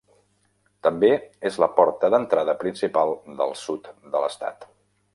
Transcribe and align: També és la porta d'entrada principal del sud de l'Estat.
També 0.87 1.11
és 1.51 1.59
la 1.65 1.69
porta 1.77 2.11
d'entrada 2.15 2.57
principal 2.65 3.15
del 3.43 3.57
sud 3.69 3.95
de 4.17 4.27
l'Estat. 4.27 4.71